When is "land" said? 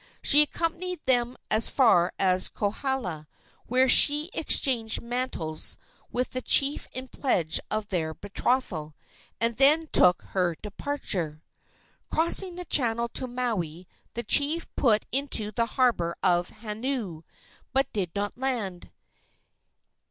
18.39-18.89